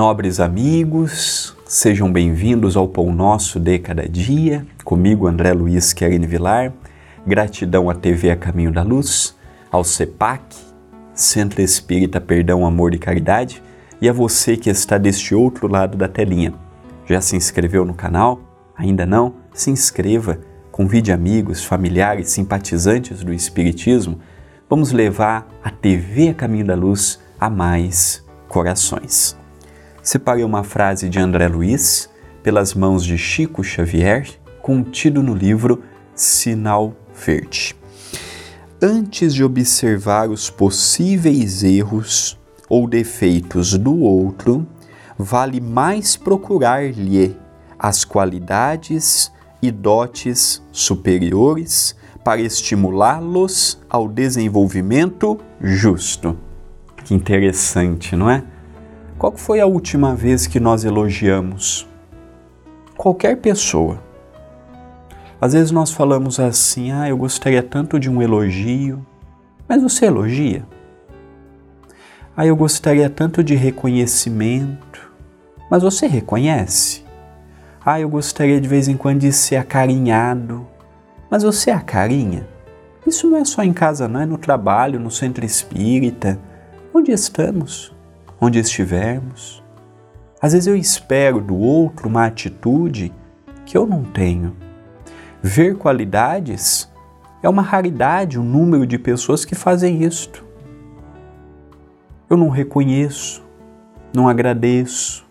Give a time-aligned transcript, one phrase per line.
[0.00, 6.72] Nobres amigos, sejam bem-vindos ao Pão Nosso de Cada Dia, comigo André Luiz Querine Vilar.
[7.26, 9.36] Gratidão à TV A Caminho da Luz,
[9.70, 10.56] ao CEPAC,
[11.12, 13.62] Centro Espírita Perdão, Amor e Caridade,
[14.00, 16.54] e a você que está deste outro lado da telinha.
[17.04, 18.40] Já se inscreveu no canal?
[18.74, 19.34] Ainda não?
[19.52, 20.38] Se inscreva,
[20.72, 24.18] convide amigos, familiares, simpatizantes do Espiritismo.
[24.66, 29.38] Vamos levar a TV A Caminho da Luz a mais corações.
[30.02, 32.08] Separei uma frase de André Luiz,
[32.42, 34.26] pelas mãos de Chico Xavier,
[34.62, 35.82] contido no livro
[36.14, 37.76] Sinal Verde.
[38.82, 44.66] Antes de observar os possíveis erros ou defeitos do outro,
[45.18, 47.36] vale mais procurar-lhe
[47.78, 56.38] as qualidades e dotes superiores para estimulá-los ao desenvolvimento justo.
[57.04, 58.44] Que interessante, não é?
[59.20, 61.86] Qual foi a última vez que nós elogiamos
[62.96, 64.02] qualquer pessoa?
[65.38, 69.04] Às vezes nós falamos assim: "Ah, eu gostaria tanto de um elogio",
[69.68, 70.66] mas você elogia?
[72.34, 75.12] "Ah, eu gostaria tanto de reconhecimento",
[75.70, 77.04] mas você reconhece?
[77.84, 80.66] "Ah, eu gostaria de vez em quando de ser acarinhado",
[81.30, 82.48] mas você acarinha?
[83.06, 86.40] Isso não é só em casa, não é no trabalho, no centro espírita.
[86.94, 87.99] Onde estamos?
[88.40, 89.62] Onde estivermos.
[90.40, 93.12] Às vezes eu espero do outro uma atitude
[93.66, 94.56] que eu não tenho.
[95.42, 96.90] Ver qualidades
[97.42, 100.44] é uma raridade o número de pessoas que fazem isto.
[102.28, 103.44] Eu não reconheço,
[104.14, 105.26] não agradeço,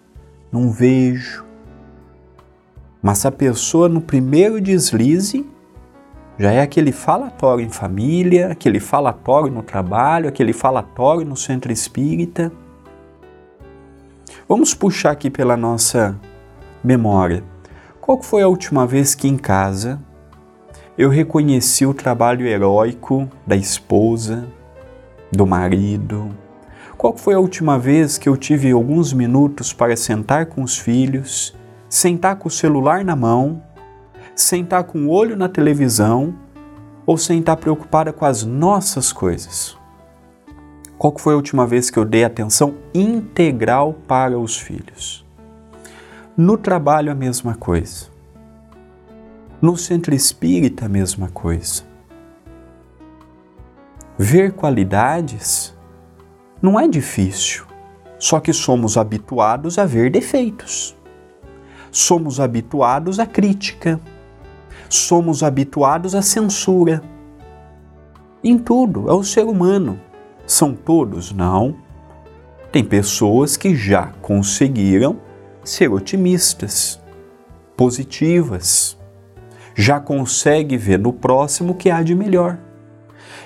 [0.52, 1.46] não vejo.
[3.02, 5.46] Mas a pessoa no primeiro deslize
[6.38, 12.52] já é aquele falatório em família, aquele falatório no trabalho, aquele falatório no centro espírita.
[14.50, 16.20] Vamos puxar aqui pela nossa
[16.84, 17.44] memória.
[18.02, 20.02] Qual foi a última vez que em casa
[20.98, 24.48] eu reconheci o trabalho heróico da esposa,
[25.32, 26.36] do marido?
[26.98, 31.56] Qual foi a última vez que eu tive alguns minutos para sentar com os filhos,
[31.88, 33.62] sentar com o celular na mão,
[34.36, 36.34] sentar com o olho na televisão
[37.06, 39.79] ou sentar preocupada com as nossas coisas?
[41.00, 45.26] Qual foi a última vez que eu dei atenção integral para os filhos?
[46.36, 48.08] No trabalho, a mesma coisa.
[49.62, 51.84] No centro espírita, a mesma coisa.
[54.18, 55.74] Ver qualidades
[56.62, 57.64] não é difícil,
[58.18, 60.98] só que somos habituados a ver defeitos.
[61.90, 63.98] Somos habituados à crítica.
[64.90, 67.02] Somos habituados à censura.
[68.44, 70.09] Em tudo, é o ser humano.
[70.50, 71.32] São todos?
[71.32, 71.76] Não.
[72.72, 75.18] Tem pessoas que já conseguiram
[75.64, 77.00] ser otimistas,
[77.78, 78.98] positivas,
[79.76, 82.58] já consegue ver no próximo o que há de melhor.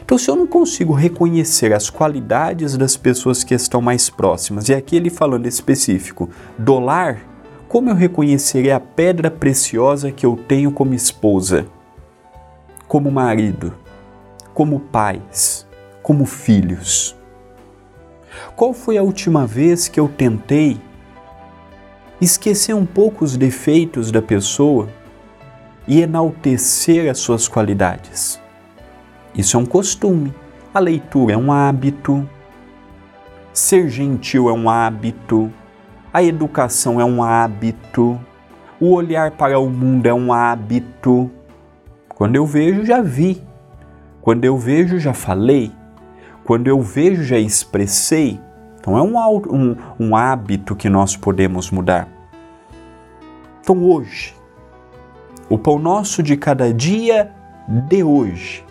[0.02, 4.74] Então, se eu não consigo reconhecer as qualidades das pessoas que estão mais próximas, e
[4.74, 7.20] aqui ele falando específico, do lar,
[7.68, 11.68] como eu reconhecerei a pedra preciosa que eu tenho como esposa,
[12.88, 13.74] como marido,
[14.54, 15.68] como pais,
[16.04, 17.16] como filhos.
[18.56, 20.80] Qual foi a última vez que eu tentei
[22.22, 24.90] esquecer um pouco os defeitos da pessoa
[25.88, 28.40] e enaltecer as suas qualidades?
[29.34, 30.34] Isso é um costume.
[30.74, 32.28] A leitura é um hábito.
[33.52, 35.52] Ser gentil é um hábito.
[36.14, 38.20] A educação é um hábito.
[38.80, 41.32] O olhar para o mundo é um hábito.
[42.10, 43.42] Quando eu vejo, já vi.
[44.22, 45.72] Quando eu vejo, já falei.
[46.44, 48.40] Quando eu vejo, já expressei.
[48.80, 49.18] Então é um,
[49.50, 52.08] um, um hábito que nós podemos mudar.
[53.62, 54.36] Então hoje,
[55.50, 57.32] o pão nosso de cada dia
[57.88, 58.66] de hoje.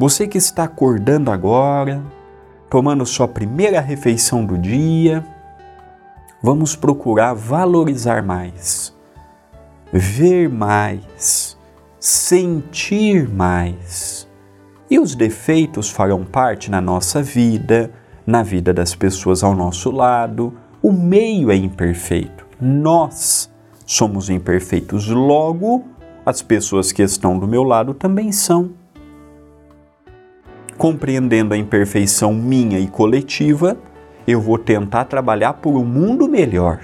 [0.00, 2.02] Você que está acordando agora,
[2.68, 5.24] tomando sua primeira refeição do dia,
[6.42, 8.92] vamos procurar valorizar mais,
[9.92, 11.56] ver mais,
[12.00, 14.11] sentir mais
[14.92, 17.90] e os defeitos farão parte na nossa vida,
[18.26, 20.52] na vida das pessoas ao nosso lado.
[20.82, 22.46] O meio é imperfeito.
[22.60, 23.50] Nós
[23.86, 25.08] somos imperfeitos.
[25.08, 25.82] Logo,
[26.26, 28.72] as pessoas que estão do meu lado também são.
[30.76, 33.78] Compreendendo a imperfeição minha e coletiva,
[34.26, 36.78] eu vou tentar trabalhar por um mundo melhor.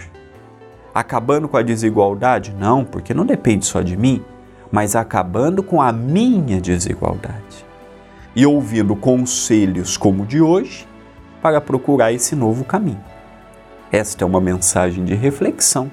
[0.94, 2.56] Acabando com a desigualdade?
[2.58, 4.24] Não, porque não depende só de mim,
[4.72, 7.67] mas acabando com a minha desigualdade
[8.38, 10.86] e ouvindo conselhos como o de hoje
[11.42, 13.02] para procurar esse novo caminho.
[13.90, 15.90] Esta é uma mensagem de reflexão.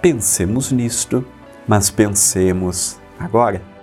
[0.00, 1.22] Pensemos nisto,
[1.68, 3.75] mas pensemos agora.